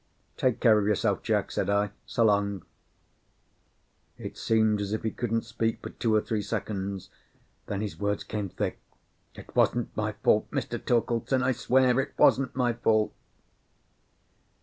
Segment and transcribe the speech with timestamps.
[0.35, 1.91] "Take care of yourself, Jack," said I.
[2.07, 2.65] "So long!"
[4.17, 7.11] It seemed as if he couldn't speak for two or three seconds;
[7.67, 8.79] then his words came thick.
[9.35, 10.83] "It wasn't my fault, Mr.
[10.83, 11.43] Torkeldsen.
[11.43, 13.13] I swear it wasn't my fault!"